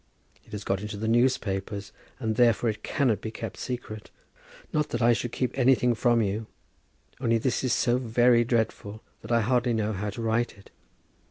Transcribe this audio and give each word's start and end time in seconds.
It 0.45 0.51
has 0.53 0.63
got 0.63 0.81
into 0.81 0.97
the 0.97 1.07
newspapers, 1.07 1.91
and 2.19 2.35
therefore 2.35 2.71
it 2.71 2.81
cannot 2.81 3.21
be 3.21 3.29
kept 3.29 3.55
secret. 3.57 4.09
Not 4.73 4.89
that 4.89 5.01
I 5.03 5.13
should 5.13 5.31
keep 5.31 5.55
anything 5.55 5.93
from 5.93 6.23
you; 6.23 6.47
only 7.19 7.37
this 7.37 7.63
is 7.63 7.71
so 7.71 7.99
very 7.99 8.43
dreadful 8.43 9.03
that 9.21 9.31
I 9.31 9.41
hardly 9.41 9.73
know 9.73 9.93
how 9.93 10.09
to 10.09 10.21
write 10.23 10.57
it. 10.57 10.71